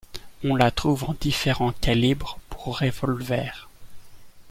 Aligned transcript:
On 0.43 0.55
la 0.55 0.71
trouve 0.71 1.03
en 1.03 1.13
différents 1.21 1.73
calibres 1.73 2.39
pour 2.49 2.79
revolvers. 2.79 3.69